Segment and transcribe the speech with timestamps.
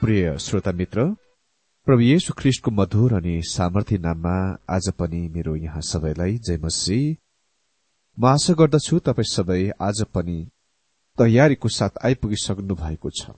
[0.00, 1.04] प्रिय श्रोता मित्र
[1.86, 4.34] प्रभु येशु ख्रिष्टको मधुर अनि सामर्थ्य नाममा
[4.70, 6.98] आज पनि मेरो यहाँ सबैलाई जय मसी
[8.18, 10.36] म आशा गर्दछु तपाईँ सबै आज पनि
[11.18, 13.34] तयारीको साथ आइपुगिसक्नु भएको छ।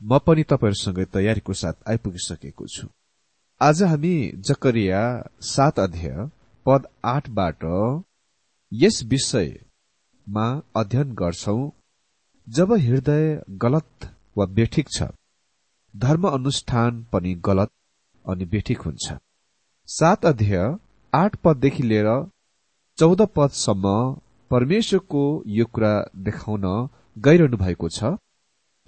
[0.00, 2.88] म पनि तपाईँहरूसँगै तयारीको साथ आइपुगिसकेको छु।
[3.60, 4.16] आज हामी
[4.48, 5.02] जकरिया
[5.46, 6.28] सात अध्याय
[6.66, 7.64] पद आठबाट
[8.72, 11.60] यस विषयमा अध्ययन गर्छौ
[12.46, 15.08] जब हृदय गलत वा बेठिक छ
[15.98, 17.70] धर्म अनुष्ठान पनि गलत
[18.24, 19.12] अनि बेठिक हुन्छ।
[19.88, 20.76] सात अध्याय
[21.12, 22.08] आठ पददेखि लिएर
[22.98, 23.94] चौध पदसम्म
[24.50, 25.92] परमेश्वरको यो कुरा
[26.24, 26.66] देखाउन
[27.16, 28.14] गइरहनु भएको छ।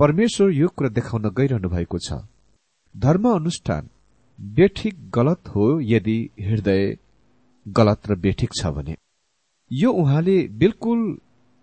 [0.01, 2.23] परमेश्वर यो कुरा देखाउन गइरहनु भएको छ।
[2.95, 3.89] धर्म अनुष्ठान
[4.39, 6.97] बेठिक गलत हो यदि हृदय
[7.67, 8.97] गलत र बेठिक छ भने।
[9.71, 11.01] यो उहाँले बिल्कुल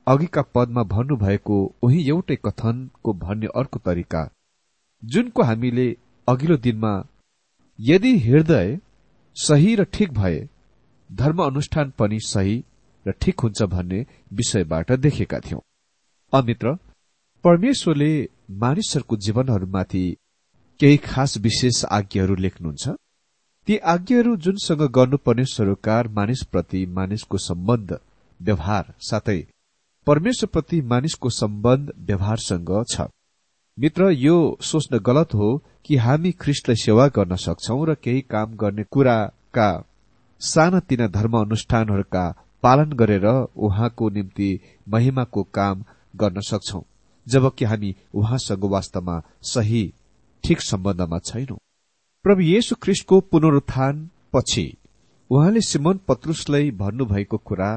[0.07, 4.29] अघिका पदमा भन्नुभएको उही एउटै कथनको भन्ने अर्को तरिका
[5.03, 5.87] जुनको हामीले
[6.27, 6.93] अघिल्लो दिनमा
[7.79, 8.79] यदि हृदय
[9.35, 10.47] सही र ठिक भए
[11.09, 12.63] धर्म अनुष्ठान पनि सही
[13.05, 15.59] र ठिक हुन्छ भन्ने विषयबाट देखेका थियौं।
[16.33, 16.73] अमित्र
[17.45, 18.11] परमेश्वरले
[18.51, 20.05] मानिसहरूको जीवनहरूमाथि
[20.79, 22.89] केही खास विशेष आज्ञाहरू लेख्नुहुन्छ?
[23.67, 27.99] ती आज्ञाहरू जुनसँग गर्नुपर्ने सरोकार मानिसप्रति मानिसको सम्बन्ध
[28.39, 29.39] व्यवहार साथै
[30.07, 33.07] परमेश्वरप्रति मानिसको सम्बन्ध व्यवहारसँग छ।
[33.77, 35.47] मित्र यो सोच्न गलत हो
[35.85, 39.67] कि हामी ख्रिस्टलाई सेवा गर्न सक्छौ र केही काम गर्ने कुराका
[40.41, 42.23] सानातिना धर्म अनुष्ठानहरूका
[42.63, 43.25] पालन गरेर
[43.57, 44.49] उहाँको निम्ति
[44.89, 45.83] महिमाको काम
[46.15, 46.81] गर्न सक्छौ
[47.27, 49.83] जबकि हामी उहाँसँग वास्तवमा सही
[50.43, 51.57] ठिक सम्बन्धमा छैनौं।
[52.25, 54.65] प्रभु येशु ख्रिस्टको पुनरुत्थान पछि
[55.29, 57.69] उहाँले सिमन पत्रुसलाई भन्नुभएको कुरा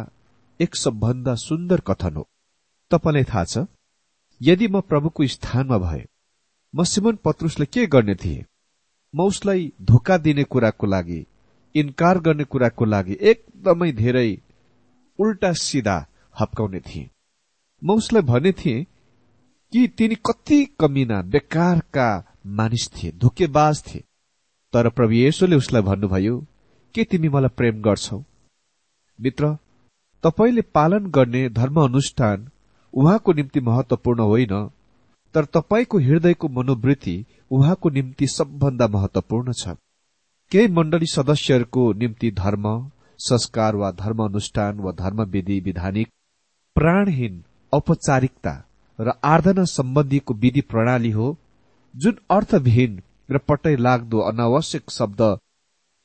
[0.61, 2.29] एक सबभन्दा सुन्दर कथन हो।
[2.91, 3.67] तपाईँलाई थाहा छ?
[4.41, 6.05] यदि म प्रभुको स्थानमा भए
[6.75, 8.45] म सिमन पत्रुसले के गर्ने थिए?
[9.15, 11.27] म उसलाई धोका दिने कुराको लागि
[11.75, 14.39] इन्कार गर्ने कुराको लागि एकदमै धेरै
[15.19, 16.07] उल्टा सिधा
[16.41, 17.11] हप्काउने थिए।
[17.85, 18.87] म उसलाई भने थिए
[19.73, 22.09] कि तिनी कति कमिना बेकारका
[22.47, 24.05] मानिस थिए धोकेबाज थिए।
[24.73, 26.39] तर प्रभु येशोले उसलाई भन्नुभयो
[26.95, 28.23] के तिमी मलाई प्रेम गर्छौ?
[29.19, 29.57] मित्र
[30.25, 32.49] तपाईँले पालन गर्ने धर्म अनुष्ठान
[32.95, 34.55] उहाँको निम्ति महत्वपूर्ण होइन
[35.35, 37.15] तर तपाईँको हृदयको मनोवृत्ति
[37.51, 39.77] उहाँको निम्ति सबभन्दा महत्वपूर्ण छ।
[40.53, 42.67] केही मण्डली सदस्यहरूको निम्ति धर्म
[43.19, 46.09] संस्कार वा धर्म अनुष्ठान वा धर्म विधि विधानिक
[46.77, 47.43] प्राणहीन
[47.73, 48.55] औपचारिकता
[48.99, 51.37] र आराधना सम्बन्धीको विधि प्रणाली हो
[51.95, 55.23] जुन अर्थविहीन र पटै लाग्दो अनावश्यक शब्द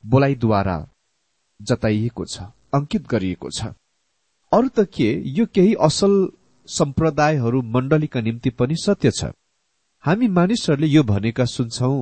[0.04, 0.78] बोलाइद्वारा
[1.60, 2.42] जताइएको छ
[2.74, 3.74] अंकित गरिएको छ।
[4.52, 6.14] अरू त के यो केही असल
[6.68, 9.32] सम्प्रदायहरू मण्डलीका निम्ति पनि सत्य छ।
[10.04, 11.94] हामी मानिसहरूले यो भनेका सुन्छौ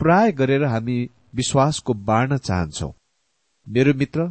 [0.00, 0.98] प्राय गरेर हामी
[1.34, 2.92] विश्वासको बाँड्न चाहन्छौ।
[3.66, 4.28] मेरो मित्र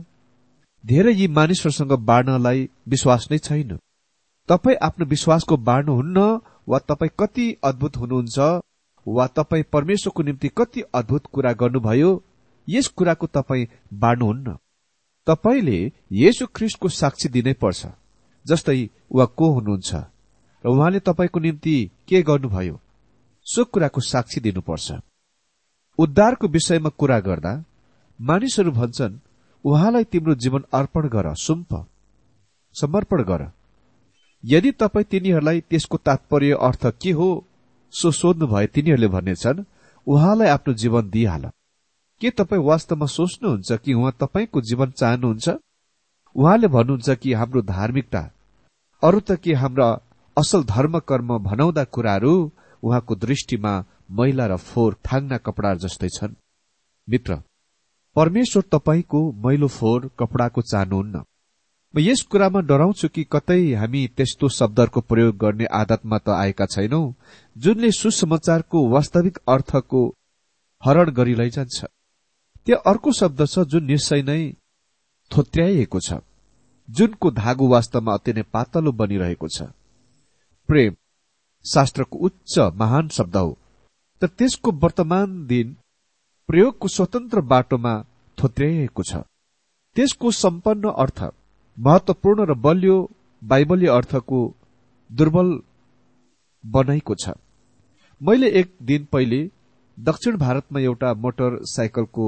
[0.83, 3.77] धेरै यी मानिसहरूसँग बाँड्नलाई विश्वास नै छैन।
[4.49, 6.19] तपाईँ आफ्नो विश्वासको बाँड्नुहुन्न
[6.67, 8.37] वा तपाईँ कति अद्भुत हुनुहुन्छ
[9.07, 12.11] वा तपाईँ परमेश्वरको निम्ति कति अद्भुत कुरा गर्नुभयो
[12.67, 14.57] यस कुराको तपाईँ बाँड्नुहुन्न।
[15.27, 15.79] तपाईँले
[16.11, 17.85] येशु ख्रिस्टको साक्षी दिनै पर्छ।
[18.45, 19.95] जस्तै उहाँ को हुनुहुन्छ?
[20.65, 22.79] र उहाँले तपाईँको निम्ति के गर्नुभयो?
[23.45, 24.91] सो कुराको साक्षी दिनुपर्छ।
[25.99, 27.53] उद्धारको विषयमा कुरा गर्दा
[28.21, 29.19] मानिसहरू भन्छन्
[29.65, 31.87] उहाँलाई तिम्रो जीवन अर्पण गर सुम्प
[32.75, 33.51] समर्पण गर।
[34.43, 37.27] यदि तपाईँ तिनीहरूलाई त्यसको तात्पर्य अर्थ के हो
[37.93, 39.63] सो सोध्नु भए तिनीहरूले भन्नेछन्
[40.07, 41.49] उहाँलाई आफ्नो जीवन दिइहाल।
[42.21, 45.49] के तपाईँ वास्तवमा सोच्नुहुन्छ कि उहाँ तपाईँको जीवन चाहनुहुन्छ?
[46.35, 48.31] उहाँले भन्नुहुन्छ कि हाम्रो धार्मिकता
[49.03, 49.87] अरू त के हाम्रा
[50.37, 52.33] असल धर्म कर्म भनाउँदा कुराहरू
[52.83, 53.73] उहाँको दृष्टिमा
[54.11, 56.33] मैला र फोहोर थाङ्ना कपडा जस्तै छन्?
[57.07, 57.37] मित्र
[58.15, 61.23] परमेश्वर तपाईँको मैलो फोहोर कपडाको चाहनुहुन्न
[61.93, 67.01] म यस कुरामा डराउँछु कि कतै हामी त्यस्तो शब्दहरूको प्रयोग गर्ने आदतमा त आएका छैनौ
[67.55, 70.01] जुनले सुसमाचारको वास्तविक अर्थको
[70.81, 71.85] हरण गरी लैजान्छ
[72.67, 74.41] त्यो अर्को शब्द छ जुन निश्चय नै
[75.31, 76.19] थोत्याइएको छ।
[76.89, 79.61] जुनको धागो वास्तवमा अति नै पातलो बनिरहेको छ।
[80.69, 80.95] प्रेम
[81.65, 83.57] शास्त्रको उच्च महान शब्द हो।
[84.21, 85.75] तर त्यसको वर्तमान दिन
[86.49, 87.93] प्रयोगको स्वतन्त्र बाटोमा
[88.37, 89.23] थोत्याइएको छ।
[89.95, 91.23] त्यसको सम्पन्न अर्थ
[91.77, 92.97] महत्वपूर्ण र बलियो
[93.41, 94.39] बाइबलीय अर्थको
[95.09, 95.49] दुर्बल
[96.63, 97.33] बनाइको छ।
[98.21, 99.39] मैले एक दिन पहिले
[99.97, 102.27] दक्षिण भारतमा एउटा मोटरसाइकलको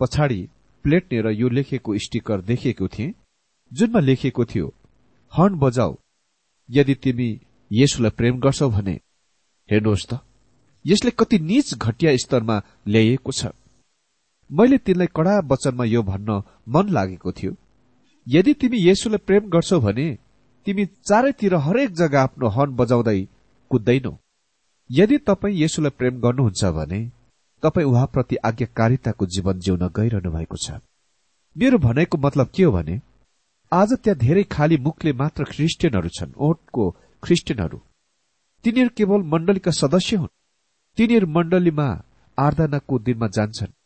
[0.00, 0.40] पछाडि
[0.84, 3.12] प्लेटनेर यो लेखेको स्टिकर देखेको थिएँ।
[3.72, 4.72] जुनमा लेखिएको थियो
[5.32, 5.96] हर्न बजाऊ
[6.68, 7.28] यदि तिमी
[7.70, 9.00] यसुलाई प्रेम गर्छौ भने
[9.68, 10.20] हेर्नुहोस् त
[10.84, 12.56] यसले कति निच घटिया स्तरमा
[12.88, 13.46] ल्याइएको छ।
[14.50, 17.52] मैले तिनलाई कडा वचनमा यो भन्न मन लागेको थियो
[18.26, 20.06] यदि तिमी येसुलाई प्रेम गर्छौ भने
[20.66, 23.20] तिमी चारैतिर हरेक जग्गा आफ्नो हर्न बजाउँदै
[23.70, 24.12] कुद्दैनौ।
[24.90, 27.00] यदि तपाईँ येसुलाई प्रेम गर्नुहुन्छ भने
[27.62, 30.80] तपाईँ उहाँप्रति आज्ञाकारिताको जीवन जिउन गइरहनु भएको छ।
[31.56, 33.00] मेरो भनाइको मतलब के हो भने
[33.72, 36.84] आज त्यहाँ धेरै खाली मुखले मात्र क्रिस्चियनहरू छन् ओटको
[37.22, 37.78] क्रिस्चियनहरू
[38.64, 40.34] तिनीहरू केवल मण्डलीका सदस्य हुन्।
[40.98, 41.88] तिनीहरू मण्डलीमा
[42.38, 43.76] आराधनाको दिनमा जान्छन्।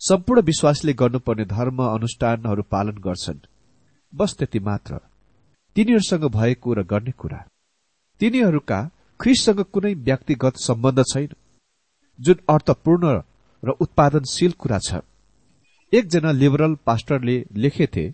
[0.00, 3.46] सम्पूर्ण विश्वासले गर्नुपर्ने धर्म अनुष्ठानहरू पालन गर्छन्।
[4.12, 5.00] बस त्यति मात्र।
[5.76, 7.40] तिनीहरूसँग भएको र गर्ने कुरा।
[8.20, 8.80] तिनीहरूका
[9.20, 11.28] ख्रिससँग कुनै व्यक्तिगत सम्बन्ध छैन।
[12.18, 13.04] जुन अर्थपूर्ण
[13.62, 14.90] र उत्पादनशील कुरा छ।
[15.92, 18.04] एकजना लिबरल पास्टरले लेखेथे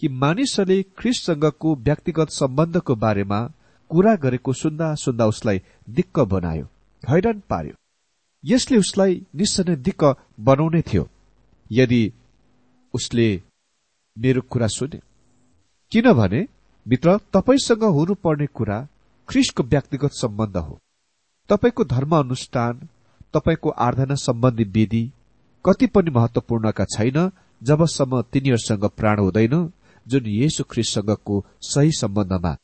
[0.00, 3.40] कि मानिसहरूले ख्रिससँगको व्यक्तिगत सम्बन्धको बारेमा
[3.90, 6.64] कुरा गरेको सुन्दा सुन्दा उसलाई दिक्क बनायो
[7.02, 7.74] हैरान पार्यो।
[8.44, 10.04] यसले उसलाई निश्चय दिक्क
[10.40, 11.08] बनाउने थियो।
[11.70, 12.02] यदि
[12.94, 13.26] उसले
[14.16, 15.00] मेरो कुरा सुने
[15.92, 16.46] किनभने
[16.86, 18.78] भित्र तपाईँसँग हुनुपर्ने कुरा
[19.28, 20.78] ख्रिसको व्यक्तिगत सम्बन्ध हो।
[21.50, 22.88] तपाईँको धर्म अनुष्ठान
[23.34, 25.04] तपाईँको आराधना सम्बन्धी विधि
[25.64, 27.18] कति पनि महत्वपूर्णका छैन
[27.62, 29.54] जबसम्म तिनीहरूसँग प्राण हुँदैन
[30.08, 32.56] जुन येशु ख्रिस्टसँगको सही सम्बन्धमा।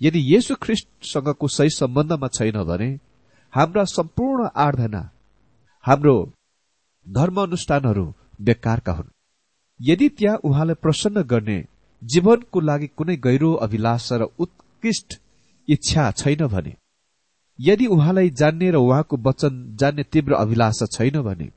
[0.00, 2.88] यदि येशु ख्रिस्टसँगको सही सम्बन्धमा छैन भने
[3.52, 5.02] हाम्रा सम्पूर्ण आराधना
[5.84, 6.16] हाम्रो
[7.06, 8.06] धर्म अनुष्ठानहरू
[8.40, 9.10] बेकारका हुन्।
[9.80, 11.58] यदि त्यहाँ उहाँलाई प्रसन्न गर्ने
[12.02, 15.20] जीवनको लागि कुनै गहिरो अभिलाषा र उत्कृष्ट
[15.68, 16.74] इच्छा छैन भने
[17.58, 21.48] यदि उहाँलाई जान्ने र उहाँको वचन जान्ने तीव्र अभिलाषा छैन भने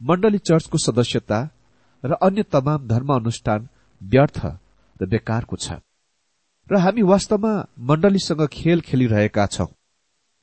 [0.00, 1.38] मण्डली चर्चको सदस्यता
[2.04, 3.68] र अन्य तमाम धर्म अनुष्ठान
[4.02, 4.38] व्यर्थ
[5.02, 5.72] र बेकारको छ।
[6.70, 9.66] र हामी वास्तवमा मण्डलीसँग खेल खेलिरहेका छौं।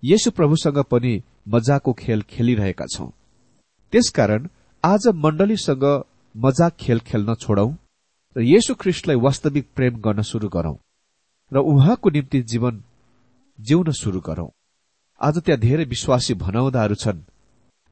[0.03, 1.13] यसु प्रभुसँग पनि
[1.47, 3.09] मजाको खेल खेलिरहेका छौं।
[3.93, 4.47] त्यसकारण
[4.83, 5.85] आज मण्डलीसँग
[6.35, 7.71] मजाक खेल खेल्न छोडौं
[8.35, 10.75] र येशु ख्रिस्टलाई वास्तविक प्रेम गर्न शुरू गरौं
[11.51, 12.83] र उहाँको निम्ति जीवन
[13.59, 14.47] जिउन शुरू गरौं।
[15.21, 17.21] आज त्यहाँ धेरै विश्वासी भनाउँदाहरू छन्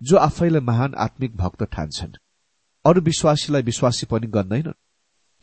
[0.02, 2.20] जो आफैलाई महान आत्मिक भक्त ठान्छन्।
[2.86, 4.80] अरू विश्वासीलाई विश्वासी पनि गर्दैनन्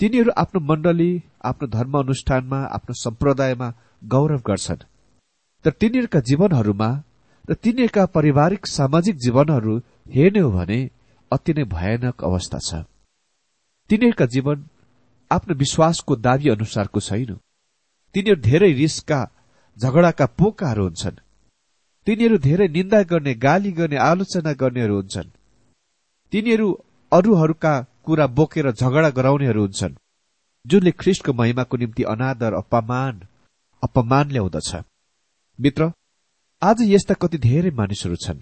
[0.01, 1.13] तिनीहरू आफ्नो मण्डली
[1.45, 3.69] आफ्नो धर्म अनुष्ठानमा आफ्नो सम्प्रदायमा
[4.05, 4.87] गौरव गर्छन्।
[5.65, 6.89] तर तिनीहरूका जीवनहरूमा
[7.51, 9.75] र तिनीहरूका पारिवारिक सामाजिक जीवनहरू
[10.15, 10.79] हेर्ने हो भने
[11.33, 12.83] अति नै भयानक अवस्था छ।
[13.91, 14.67] तिनीहरूका जीवन
[15.31, 17.33] आफ्नो विश्वासको दावी अनुसारको छैन।
[18.15, 19.21] तिनीहरू धेरै रिसका
[19.79, 21.23] झगडाका पोकाहरू हुन्छन्।
[22.07, 25.35] तिनीहरू धेरै निन्दा गर्ने गाली गर्ने आलोचना गर्नेहरू हुन्छन्।
[26.33, 26.69] तिनीहरू
[27.13, 27.75] अरूहरूका
[28.07, 30.01] कुरा बोकेर झगडा गराउनेहरू हुन्छन्
[30.65, 33.21] जुनले ख्रिस्टको महिमाको निम्ति अनादर अपमान
[33.83, 34.71] अपमान ल्याउँदछ
[35.59, 35.91] मित्र
[36.63, 38.39] आज यस्ता कति धेरै मानिसहरू छन्।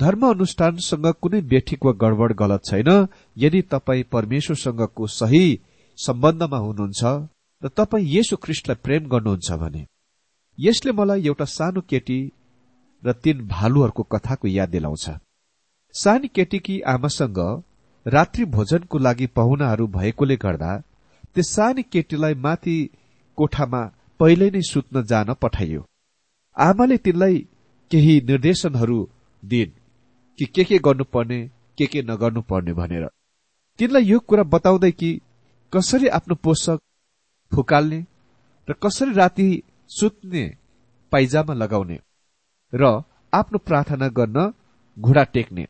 [0.00, 2.90] धर्म अनुष्ठानसँग कुनै बेठिक वा गडबड गलत छैन।
[3.36, 5.44] यदि तपाईँ परमेश्वरसँगको सही
[5.98, 7.02] सम्बन्धमा हुनुहुन्छ
[7.62, 9.82] र तपाईँ यसो ख्रिस्टलाई प्रेम गर्नुहुन्छ भने
[10.58, 12.18] यसले मलाई एउटा सानो केटी
[13.02, 15.06] र तीन भालुहरूको कथाको याद दिलाउँछ।
[15.94, 17.38] सानी केटीकी आमासँग
[18.06, 20.70] रात्रि भोजनको लागि पाहुनाहरू भएकोले गर्दा
[21.34, 22.76] त्यस सानी केटीलाई माथि
[23.38, 23.82] कोठामा
[24.20, 25.82] पहिले नै सुत्न जान पठाइयो।
[26.56, 27.38] आमाले तिनलाई
[27.90, 28.98] केही निर्देशनहरू
[29.42, 29.72] दिन्
[30.38, 31.40] कि के के गर्नुपर्ने
[31.78, 33.08] के के नगर्नुपर्ने भनेर।
[33.78, 35.10] तिनलाई यो कुरा बताउँदै कि
[35.72, 36.78] कसरी आफ्नो पोषक
[37.52, 38.04] फुकाल्ने
[38.68, 39.48] र कसरी राति
[39.90, 40.44] सुत्ने
[41.12, 41.98] पाइजामा लगाउने
[42.72, 42.84] र
[43.32, 44.52] आफ्नो प्रार्थना गर्न
[44.96, 45.66] घुँडा टेक्ने।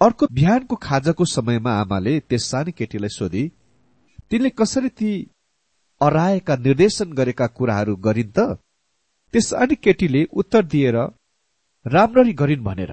[0.00, 3.44] अर्को बिहानको खाजाको समयमा आमाले त्यस सानी केटीलाई सोधी
[4.30, 5.10] तिनले कसरी ती
[6.00, 8.38] अराएका निर्देशन गरेका कुराहरू गरिन् त?
[9.34, 10.96] त्यस सानी केटीले उत्तर दिएर
[11.84, 12.92] राम्ररी गरिन् भनेर।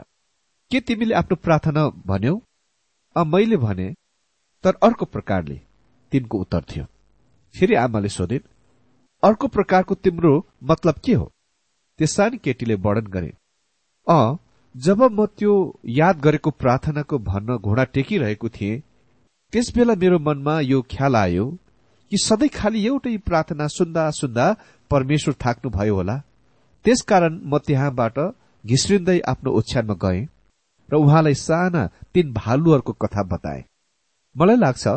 [0.72, 2.36] के तिमीले आफ्नो प्रार्थना भन्यौ?
[3.16, 3.88] अ मैले भने
[4.64, 5.60] तर अर्को प्रकारले
[6.12, 6.86] तिनको उत्तर थियो।
[7.56, 8.48] फेरि आमाले सोधिन्
[9.24, 11.32] अर्को प्रकारको तिम्रो मतलब के हो?
[12.00, 13.34] त्यस सानी केटीले वर्णन गरे
[14.08, 14.20] अ
[14.76, 15.54] जब म त्यो
[15.88, 18.82] याद गरेको प्रार्थनाको भन्न घोडा टेकिरहेको थिएँ
[19.54, 21.46] त्यस बेला मेरो मनमा यो ख्याल आयो
[22.12, 24.46] कि सधैँ खालि एउटै प्रार्थना सुन्दा सुन्दा
[24.92, 26.18] परमेश्वर थाक्नुभयो होला।
[26.86, 28.18] त्यसकारण म त्यहाँबाट
[28.64, 30.20] घिस्रिँदै आफ्नो ओछ्यानमा गए
[30.90, 33.64] र उहाँलाई साना तीन भालुहरूको कथा बताए।
[34.36, 34.88] मलाई लाग्छ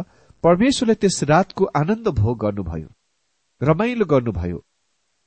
[0.45, 2.89] परमेश्वरले त्यस रातको आनन्द भोग गर्नुभयो
[3.61, 4.65] रमाइलो गर्नुभयो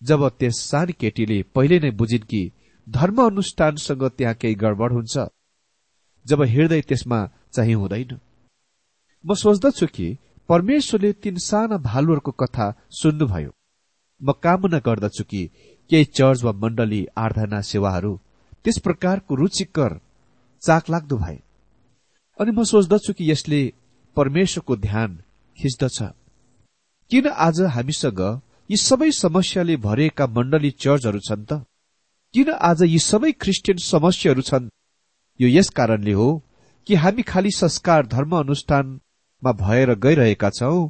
[0.01, 2.41] जब त्यस सानी केटीले पहिले नै बुझिन् कि
[2.89, 5.17] धर्म अनुष्ठानसँग त्यहाँ केही गडबड हुन्छ?
[6.27, 8.19] जब हृदय त्यसमा चाहिँ हुँदैन।
[9.25, 10.17] म सोच्दछु कि
[10.49, 13.51] परमेश्वरले तीन साना भालुहरूको कथा सुन्नुभयो।
[14.23, 15.49] म कामना गर्दछु कि
[15.89, 18.19] केही चर्च वा मण्डली आराधना सेवाहरू
[18.63, 19.99] त्यस प्रकारको रुचिकर
[20.61, 21.39] चाक लाग्दो भए।
[22.39, 23.73] अनि म सोच्दछु कि यसले
[24.15, 25.23] परमेश्वरको ध्यान
[25.57, 26.03] खिच्दछ।
[27.11, 31.65] किन आज हामीसँग यी सबै समस्याले भरिएका मण्डली चर्चहरू छन् त?
[32.33, 34.69] किन आज यी सबै क्रिस्चियन समस्याहरू छन्?
[35.39, 36.27] यो यस कारणले हो
[36.87, 40.89] कि हामी खालि संस्कार धर्म अनुष्ठानमा भएर गइरहेका छौं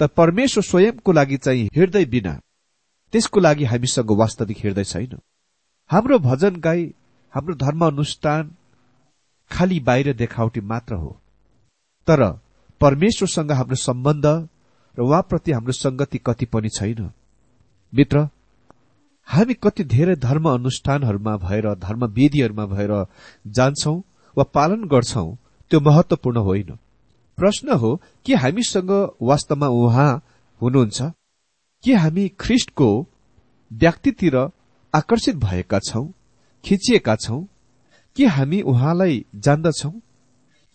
[0.00, 2.34] त परमेश्वर स्वयंको लागि चाहिँ हृदय बिना
[3.12, 5.18] त्यसको लागि हामीसँग वास्तविक हृदय छैन।
[5.90, 6.84] हाम्रो भजन गाई
[7.34, 8.54] हाम्रो धर्म अनुष्ठान
[9.50, 11.10] खालि बाहिर देखावटी मात्र हो।
[12.08, 12.20] तर
[12.80, 14.26] परमेश्वरसँग हाम्रो सम्बन्ध
[14.96, 17.10] र उहाँप्रति हाम्रो संगति कति पनि छैन।
[17.92, 18.28] मित्र
[19.28, 22.92] हामी कति धेरै धर्म अनुष्ठानहरूमा भएर धर्म विधिहरूमा भएर
[23.46, 23.94] जान्छौ
[24.36, 25.26] वा पालन गर्छौ
[25.70, 26.70] त्यो महत्वपूर्ण होइन।
[27.38, 28.90] प्रश्न हो कि हामीसँग
[29.22, 30.12] वास्तवमा उहाँ
[30.60, 31.02] हुनुहुन्छ?
[31.84, 32.88] के हामी ख्रिस्टको
[33.70, 34.36] व्यक्तितिर
[34.94, 36.06] आकर्षित भएका छौं
[36.64, 37.42] खिचिएका छौं?
[38.16, 39.90] के हामी उहाँलाई जान्दछौ?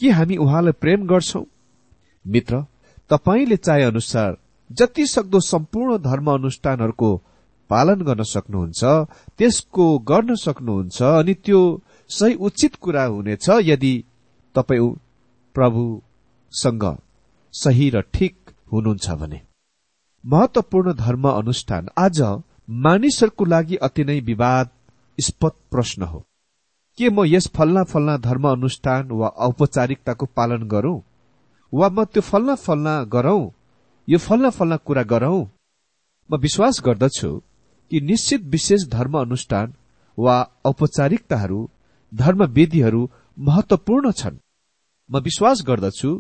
[0.01, 1.43] के हामी उहाँलाई प्रेम गर्छौ?
[2.25, 2.65] मित्र
[3.09, 4.38] तपाईँले चाहे अनुसार
[4.71, 7.09] जति सक्दो सम्पूर्ण धर्म अनुष्ठानहरूको
[7.69, 8.82] पालन गर्न सक्नुहुन्छ
[9.38, 11.62] त्यसको गर्न सक्नुहुन्छ अनि त्यो
[12.10, 13.93] सही उचित कुरा हुनेछ यदि
[14.55, 14.89] तपाईँ
[15.55, 16.84] प्रभुसँग
[17.53, 18.36] सही र ठिक
[18.71, 19.41] हुनुहुन्छ भने।
[20.23, 22.21] महत्वपूर्ण धर्म अनुष्ठान आज
[22.69, 26.19] मानिसहरूको लागि अति नै विवादस्पद प्रश्न हो।
[26.97, 30.99] के म यस फल्ना फल्ना धर्म अनुष्ठान वा औपचारिकताको पालन गरौं?
[31.73, 33.49] वा म त्यो फल्ना फल्ना गरौं?
[34.08, 35.45] यो फल्ना फल्ना कुरा गरौं?
[36.29, 37.29] म विश्वास गर्दछु
[37.91, 39.73] कि निश्चित विशेष धर्म अनुष्ठान
[40.17, 41.69] वा औपचारिकताहरू
[42.12, 44.38] धर्म विधिहरू महत्वपूर्ण छन्।
[45.10, 46.12] म विश्वास गर्दछु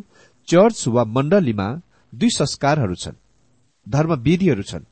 [0.47, 1.67] चर्च वा मण्डलीमा
[2.13, 3.21] दुई संस्कारहरू छन्
[3.87, 4.85] धर्म विधिहरू छन्।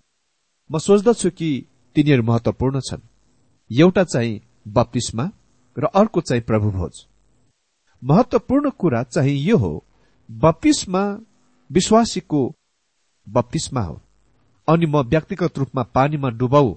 [0.70, 1.50] म सोच्दछु कि
[1.96, 3.08] तिनीहरू महत्वपूर्ण छन्।
[3.70, 5.30] एउटा चाहिँ बत्तीसमा
[5.78, 7.06] र अर्को चाहिँ प्रभुभोज
[8.02, 9.72] महत्वपूर्ण कुरा चाहिँ यो हो
[10.30, 11.04] बत्तीसमा
[11.70, 12.42] विश्वासीको
[13.28, 14.02] बत्तीसमा हो।
[14.68, 16.76] अनि म व्यक्तिगत रूपमा पानीमा डुबाउ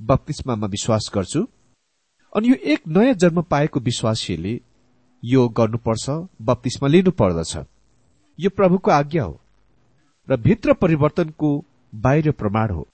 [0.00, 1.40] बत्तीसमा विश्वास गर्छु।
[2.32, 4.60] अनि यो एक नयाँ जन्म पाएको विश्वासीले
[5.22, 6.06] यो गर्नुपर्छ
[6.48, 7.56] बत्तीसमा लिनु पर्दछ
[8.38, 9.34] यो प्रभुको आज्ञा हो
[10.28, 11.48] र भित्र परिवर्तनको
[11.92, 12.86] बाहिर प्रमाण हो।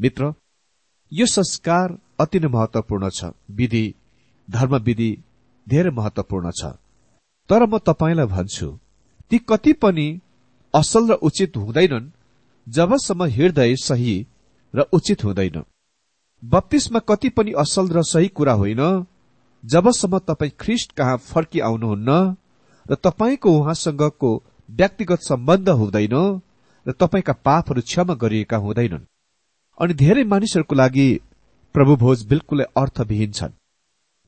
[0.00, 0.32] मित्र
[1.12, 3.84] यो संस्कार अति नै महत्वपूर्ण छ। विधि
[4.48, 5.10] धर्म विधि
[5.66, 6.74] धेरै महत्वपूर्ण छ।
[7.50, 8.68] तर म तपाईँलाई भन्छु
[9.30, 10.06] ती कति पनि
[10.74, 12.10] असल र उचित हुँदैनन्
[12.68, 14.14] जबसम्म हृदय सही
[14.74, 15.62] र उचित हुँदैन।
[16.42, 18.82] बत्तीसमा कति पनि असल र सही कुरा होइन।
[19.64, 22.36] जबसम्म तपाईँ ख्रिस्ट कहाँ फर्की आउनुहुन्न
[22.86, 24.30] र तपाईँको उहाँसँगको
[24.68, 26.16] व्यक्तिगत सम्बन्ध हुँदैन
[26.86, 29.06] र तपाईँका पापहरू क्षमा गरिएका हुँदैनन्।
[29.80, 31.08] अनि धेरै मानिसहरूको लागि
[31.74, 33.58] प्रभु भोज बिल्कुलै अर्थविहीन छन्।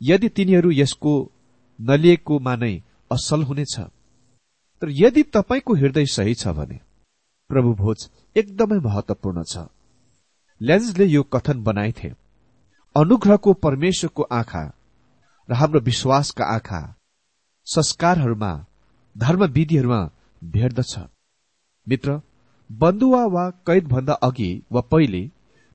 [0.00, 1.12] यदि तिनीहरू यसको
[1.78, 2.74] नलिएकोमा नै
[3.10, 3.74] असल हुनेछ
[4.82, 6.78] तर यदि तपाईँको हृदय सही छ भने
[7.50, 9.66] प्रभु भोज एकदमै महत्वपूर्ण छ।
[10.60, 12.12] लेन्सले यो कथन बनाएथे
[12.96, 14.64] अनुग्रहको परमेश्वरको आँखा
[15.48, 16.80] र हाम्रो विश्वासका आँखा
[17.66, 18.52] संस्कारहरूमा
[19.16, 20.00] धर्म विधिहरूमा
[20.42, 20.94] भेट्दछ।
[21.86, 22.20] मित्र
[22.70, 25.22] बन्दुवा वा कैदभन्दा अघि वा पहिले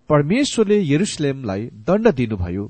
[0.09, 2.65] परमेश्वरले यरुसलेमलाई दण्ड दिनुभयो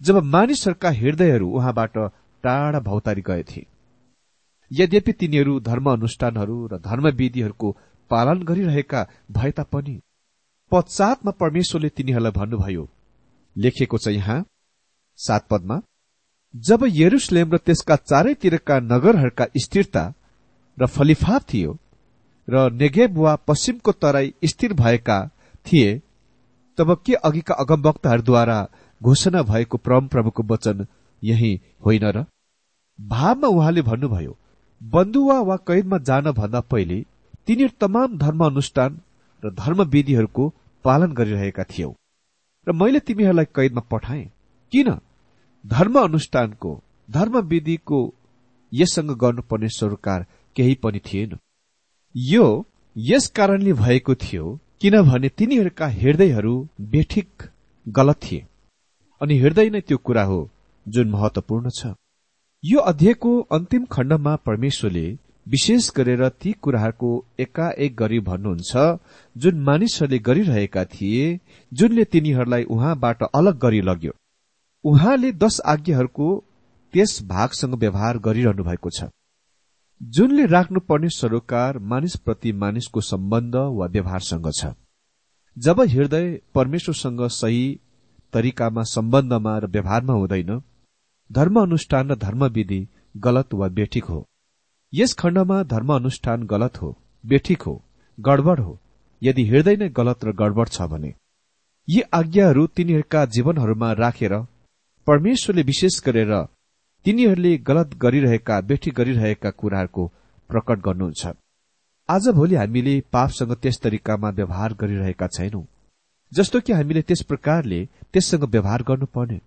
[0.00, 1.98] जब मानिसहरूका हृदयहरू उहाँबाट
[2.44, 3.66] टाढा भौतारी गएथे।
[4.70, 7.76] यद्यपि तिनीहरू धर्म अनुष्ठानहरू र धर्म विधिहरूको
[8.12, 10.00] पालन गरिरहेका भए तापनि
[10.72, 12.88] पश्चातमा परमेश्वरले तिनीहरूलाई भन्नुभयो
[13.56, 14.38] लेखेको छ यहाँ
[15.18, 15.80] सात पदमा
[16.54, 20.04] जब यरुसलेम र त्यसका चारैतिरका नगरहरूका स्थिरता
[20.78, 21.78] र फलिफाप थियो
[22.48, 25.18] र नेगेब वा पश्चिमको तराई स्थिर भएका
[25.66, 26.00] थिए
[26.78, 28.58] तब के अघिका अगमवक्ताहरूद्वारा
[29.00, 30.86] घोषणा भएको परम प्रभुको वचन
[31.22, 31.52] यही
[31.84, 32.24] होइन र?
[32.98, 34.38] भावमा उहाँले भन्नुभयो
[34.80, 37.04] बन्दुवा वा कैदमा जान भन्दा पहिले
[37.48, 39.00] तिनीहरू तमाम धर्म अनुष्ठान
[39.42, 40.48] र धर्म विधिहरूको
[40.84, 41.90] पालन गरिरहेका थियौ।
[42.66, 44.24] र मैले तिमीहरूलाई कैदमा पठाएँ।
[44.72, 44.88] किन?
[45.64, 46.72] धर्म अनुष्ठानको
[47.08, 48.00] धर्म विधिको
[48.72, 50.26] यससँग गर्नुपर्ने सरोकार
[50.56, 51.38] केही पनि थिएन।
[52.14, 52.46] यो
[52.96, 54.44] यस कारणले भएको थियो
[54.80, 56.54] किनभने तिनीहरूका हृदयहरू
[56.92, 57.42] बेठिक
[57.86, 58.46] गलत थिए।
[59.20, 60.40] अनि हृदय नै त्यो कुरा हो
[60.86, 61.94] जुन महत्वपूर्ण छ।
[62.64, 65.06] यो अध्यायको अन्तिम खण्डमा परमेश्वरले
[65.46, 68.72] विशेष गरेर ती कुराहरूको एकाएक गरी भन्नुहुन्छ
[69.36, 71.40] जुन मानिसहरूले गरिरहेका थिए
[71.72, 74.12] जुनले तिनीहरूलाई उहाँबाट अलग गरी लग्यो।
[74.84, 76.28] उहाँले दश आज्ञाहरूको
[76.94, 79.10] त्यस भागसँग व्यवहार गरिरहनु भएको छ।
[80.00, 84.74] जुनले राख्नुपर्ने सरोकार मानिसप्रति मानिसको सम्बन्ध वा व्यवहारसँग छ।
[85.56, 87.64] जब हृदय परमेश्वरसँग सही
[88.34, 90.60] तरिकामा सम्बन्धमा र व्यवहारमा हुँदैन
[91.30, 94.26] धर्म अनुष्ठान र धर्मविधि गलत वा बेठिक हो।
[94.92, 97.74] यस खण्डमा धर्म अनुष्ठान गलत हो बेठिक हो
[98.18, 98.78] गडबड हो।
[99.22, 101.12] यदि हृदय नै गलत र गडबड छ भने
[101.88, 104.34] यी आज्ञाहरू तिनीहरूका जीवनहरूमा राखेर
[105.06, 106.32] परमेश्वरले विशेष गरेर
[107.06, 110.06] तिनीहरूले गलत गरिरहेका बेठी गरिरहेका कुराहरूको
[110.50, 111.32] प्रकट गर्नुहुन्छ।
[112.08, 115.64] आज भोलि हामीले पापसँग त्यस तरिकामा व्यवहार गरिरहेका छैनौं
[116.32, 117.80] जस्तो कि हामीले त्यस प्रकारले
[118.12, 119.40] त्यससँग व्यवहार गर्नुपर्ने।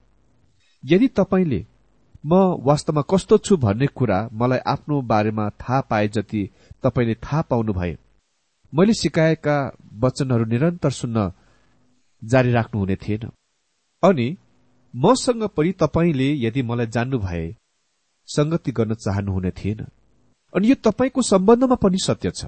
[0.84, 1.66] यदि तपाईँले
[2.26, 2.34] म
[2.66, 6.50] वास्तवमा कस्तो छु भन्ने कुरा मलाई आफ्नो बारेमा थाहा पाए जति
[6.84, 7.98] तपाईँले थाहा पाउनु भए
[8.74, 9.58] मैले सिकाएका
[10.00, 11.32] वचनहरू निरन्तर सुन्न
[12.24, 13.30] जारी राख्नुहुने थिएन।
[14.04, 14.38] अनि
[14.96, 17.56] मसँग पनि तपाईँले यदि मलाई जान्नु भए
[18.28, 19.86] संगति गर्न चाहनुहुने थिएन।
[20.54, 22.46] अनि यो तपाईँको सम्बन्धमा पनि सत्य छ।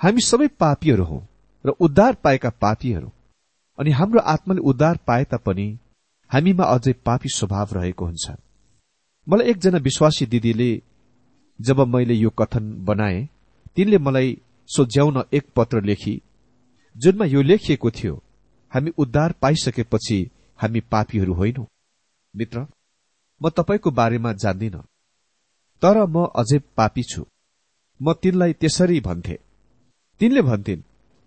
[0.00, 1.20] हामी सबै पापीहरू हौ
[1.64, 3.12] र उद्धार पाएका पापीहरू।
[3.78, 5.66] अनि हाम्रो आत्माले उद्धार पाए तापनि
[6.30, 8.30] हामीमा अझै पापी स्वभाव रहेको हुन्छ।
[9.26, 10.82] मलाई एकजना विश्वासी दिदीले
[11.60, 13.28] जब मैले यो कथन बनाए
[13.76, 14.36] तिनले मलाई
[14.68, 16.20] सोझ्याउन एक पत्र लेखी।
[16.96, 18.22] जुनमा यो लेखिएको थियो
[18.72, 20.18] हामी उद्धार पाइसकेपछि
[20.58, 21.66] हामी पापीहरू होइनौ।
[22.34, 22.66] मित्र
[23.40, 24.78] म तपाईँको बारेमा जान्दिन
[25.82, 27.26] तर म अझै पापी छु।
[28.00, 29.38] म तिनलाई त्यसरी भन्थे।
[30.20, 30.82] तिनले भन्थिन्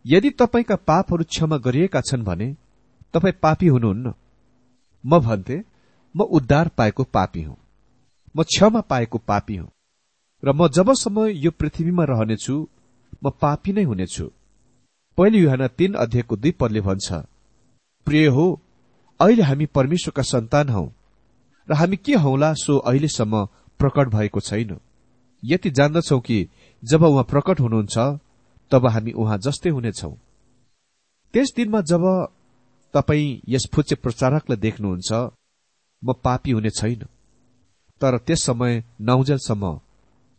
[0.05, 2.55] यदि तपाईँका पापहरू क्षमा गरिएका छन् भने
[3.13, 4.13] तपाईँ पापी हुनुहुन्न।
[5.03, 5.63] म भन्थे
[6.15, 7.57] म उद्धार पाएको पापी हुँ।
[8.37, 9.69] म क्षमा पाएको पापी हुँ।
[10.43, 12.55] र म जबसम्म यो पृथ्वीमा रहनेछु
[13.23, 14.25] म पापी नै हुनेछु।
[15.17, 17.07] पहिले युहान तीन अध्ययको दुई पदले भन्छ
[18.07, 18.45] प्रिय हो
[19.19, 20.85] अहिले हामी परमेश्वरका सन्तान हौ
[21.67, 23.45] र हामी के हौला सो अहिलेसम्म
[23.79, 24.77] प्रकट भएको छैन।
[25.43, 26.37] यति जान्दछौ कि
[26.83, 27.97] जब उहाँ प्रकट हुनुहुन्छ
[28.71, 30.11] तब हामी उहाँ जस्तै हुनेछौ।
[31.33, 32.03] त्यस दिनमा जब
[32.93, 35.11] तपाई यस फुच्चे प्रचारकलाई देख्नुहुन्छ
[36.01, 37.01] म पापी हुने छैन।
[38.01, 39.79] तर त्यस समय नौजेलसम्म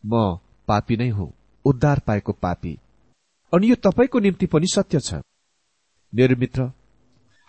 [0.05, 1.33] म पापी नै हुँ
[1.65, 2.79] उद्धार पाएको पापी।
[3.53, 5.15] अनि यो तपाईँको निम्ति पनि सत्य छ।
[6.15, 6.73] मेरो मित्र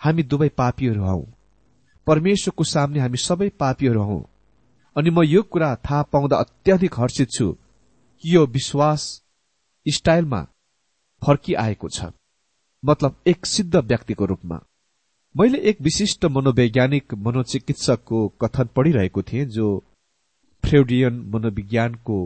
[0.00, 1.26] हामी दुवै पापीहरू हौ।
[2.06, 4.18] परमेश्वरको सामने हामी सबै पापीहरू हौ।
[4.96, 7.52] अनि म यो कुरा थाहा पाउँदा अत्याधिक हर्षित छु
[8.22, 9.22] कि यो विश्वास
[9.88, 10.42] स्टाइलमा
[11.22, 12.04] फर्किआएको छ।
[12.84, 14.60] मतलब एक सिद्ध व्यक्तिको रूपमा।
[15.36, 19.84] मैले एक विशिष्ट मनोवैज्ञानिक मनोचिकित्सकको कथन पढिरहेको थिएँ जो
[20.62, 22.16] फ्रेडियन मनोविज्ञानको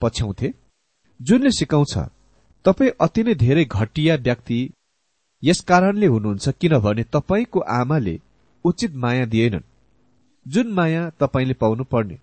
[0.00, 0.52] पछ्याउँथे।
[1.20, 1.94] जुनले सिकाउँछ
[2.64, 4.58] तपाईँ अति नै धेरै घटिया व्यक्ति
[5.42, 8.18] यस कारणले हुनुहुन्छ किनभने तपाईँको आमाले
[8.64, 9.68] उचित माया दिएनन्।
[10.46, 12.18] जुन माया तपाईँले पाउनु पर्ने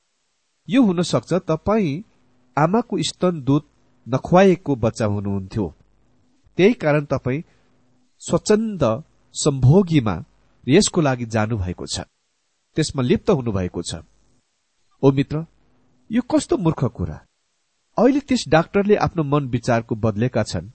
[0.68, 2.04] यो हुन सक्छ तपाईँ
[2.58, 3.64] आमाको स्तन दूध
[4.08, 5.74] नखुवाएको बच्चा हुनुहुन्थ्यो।
[6.58, 7.42] त्यही कारण तपाईँ
[8.22, 8.84] स्वच्छन्द
[9.36, 10.16] सम्भोगीमा
[10.68, 12.00] यसको लागि जानुभएको छ।
[12.78, 14.02] त्यसमा लिप्त हुनुभएको छ।
[15.06, 15.46] ओ मित्र
[16.10, 17.16] यो कस्तो मूर्ख कुरा?
[17.98, 20.70] अहिले त्यस डाक्टरले आफ्नो मन विचारको बदलेका छन्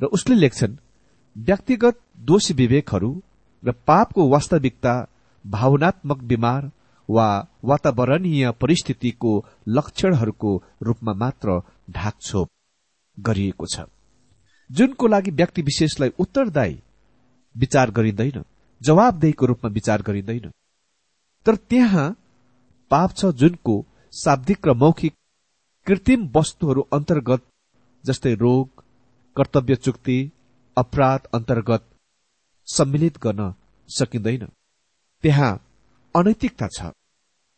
[0.00, 0.76] र उसले लेख्छन्
[1.36, 1.96] व्यक्तिगत
[2.28, 3.10] दोषी विवेकहरू
[3.62, 4.94] र पापको वास्तविकता
[5.44, 6.70] भावनात्मक बिमार
[7.08, 7.28] वा
[7.64, 9.32] वातावरणीय परिस्थितिको
[9.68, 11.58] लक्षणहरूको रूपमा मात्र
[11.90, 12.48] ढाकछोप
[13.18, 13.88] गरिएको छ।
[14.70, 16.80] जुनको लागि व्यक्ति विशेषलाई उत्तरदायी
[17.54, 18.44] विचार गरिँदैन
[18.80, 20.50] जवाबदेहीको रूपमा विचार गरिँदैन।
[21.46, 22.08] तर त्यहाँ
[22.90, 23.74] पाप छ जुनको
[24.12, 25.14] शाब्दिक र मौखिक
[25.86, 27.42] कृत्रिम वस्तुहरू अन्तर्गत
[28.04, 28.84] जस्तै रोग
[29.36, 30.18] कर्तव्य चुक्ति
[30.76, 31.84] अपराध अन्तर्गत
[32.68, 33.52] सम्मिलित गर्न
[33.88, 34.46] सकिँदैन।
[35.24, 35.52] त्यहाँ
[36.14, 36.92] अनैतिकता छ।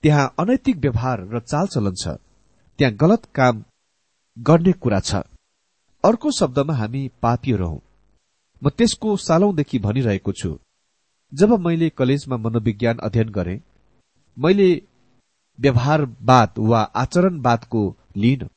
[0.04, 2.16] त्यहाँ अनैतिक व्यवहार र चालचलन छ।
[2.78, 3.64] त्यहाँ गलत काम
[4.36, 5.14] गर्ने कुरा छ।
[6.04, 7.78] अर्को शब्दमा हामी पापीहरू हौ।
[8.62, 10.58] म त्यसको सालौंदेखि भनिरहेको छु।
[11.32, 13.60] जब मैले कलेजमा मनोविज्ञान अध्ययन गरे
[14.36, 14.68] मैले
[15.58, 17.82] व्यवहारवाद वा आचरणवादको
[18.16, 18.48] लिइन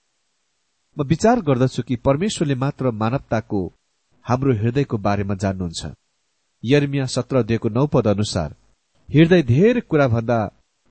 [0.98, 3.62] म विचार गर्दछु कि परमेश्वरले मात्र मानवताको
[4.26, 5.82] हाम्रो हृदयको बारेमा जान्नुहुन्छ।
[6.64, 8.56] यर्मिया सत्र दिएको नौ पद अनुसार
[9.10, 10.38] हृदय धेरै कुराभन्दा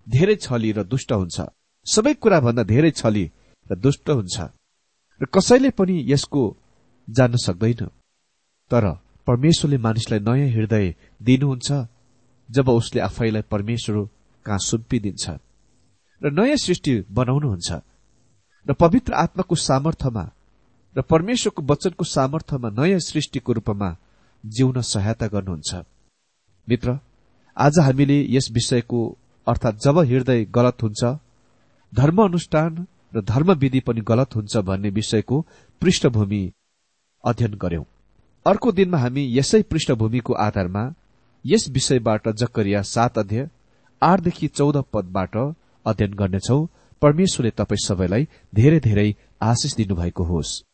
[0.07, 1.37] धेरै छली र दुष्ट हुन्छ।
[1.87, 3.25] सबै कुराभन्दा धेरै छली
[3.71, 4.37] र दुष्ट हुन्छ।
[5.21, 6.43] र कसैले पनि यसको
[7.09, 7.89] जान्न सक्दैन।
[8.71, 8.85] तर
[9.27, 11.69] परमेश्वरले मानिसलाई नयाँ हृदय दिनुहुन्छ
[12.49, 13.97] जब उसले आफैलाई परमेश्वर
[14.47, 15.25] कहाँ सुम्पिदिन्छ।
[16.25, 17.73] र नयाँ सृष्टि बनाउनुहुन्छ।
[18.67, 20.25] र पवित्र आत्माको सामर्थ्यमा
[20.97, 23.97] र परमेश्वरको वचनको सामर्थ्यमा नयाँ सृष्टिको रूपमा
[24.45, 25.75] जिउन सहायता गर्नुहुन्छ।
[26.69, 26.99] मित्र
[27.57, 29.01] आज हामीले यस विषयको
[29.47, 31.05] अर्थात जब हृदय गलत हुन्छ
[31.93, 35.41] धर्म अनुष्ठान र धर्मविधि पनि गलत हुन्छ भन्ने विषयको
[35.83, 36.43] पृष्ठभूमि
[37.25, 37.85] अध्ययन गर्यौं
[38.47, 40.85] अर्को दिनमा हामी यसै पृष्ठभूमिको आधारमा
[41.45, 43.49] यस विषयबाट जकरिया सात अध्यय
[44.03, 45.37] आठदेखि चौध पदबाट
[45.87, 46.59] अध्ययन गर्नेछौ।
[47.03, 49.09] परमेश्वरले तपाईँ सबैलाई धेरै धेरै
[49.43, 50.74] आशिष दिनुभएको होस्।